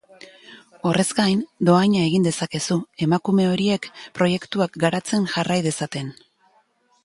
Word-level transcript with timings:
Horrez 0.91 1.05
gain, 1.19 1.43
dohaina 1.69 2.07
egin 2.07 2.25
dezakezu, 2.29 2.79
emakume 3.09 3.47
horiek 3.53 3.87
proiektuak 4.19 4.83
garatzen 4.87 5.33
jarrai 5.39 5.63
dezaten. 5.71 6.15